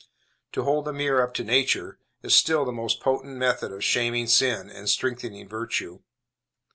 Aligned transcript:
"To 0.53 0.63
hold 0.63 0.85
the 0.85 0.93
mirror 0.93 1.21
up 1.21 1.35
to 1.35 1.43
Nature," 1.43 1.99
is 2.23 2.33
still 2.33 2.65
the 2.65 2.71
most 2.71 3.01
potent 3.01 3.37
method 3.37 3.71
of 3.71 3.83
shaming 3.83 4.25
sin 4.25 4.67
and 4.67 4.89
strengthening 4.89 5.47
virtue. 5.47 5.99